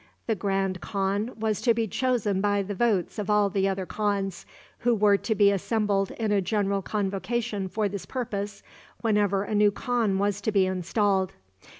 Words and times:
The 0.25 0.33
grand 0.33 0.81
khan 0.81 1.33
was 1.39 1.61
to 1.61 1.75
be 1.75 1.87
chosen 1.87 2.41
by 2.41 2.63
the 2.63 2.73
votes 2.73 3.19
of 3.19 3.29
all 3.29 3.51
the 3.51 3.67
other 3.67 3.85
khans, 3.85 4.47
who 4.79 4.95
were 4.95 5.15
to 5.17 5.35
be 5.35 5.51
assembled 5.51 6.09
in 6.09 6.31
a 6.31 6.41
general 6.41 6.81
convocation 6.81 7.67
for 7.67 7.87
this 7.87 8.07
purpose 8.07 8.63
whenever 9.01 9.43
a 9.43 9.53
new 9.53 9.69
khan 9.69 10.17
was 10.17 10.41
to 10.41 10.51
be 10.51 10.65
installed. 10.65 11.33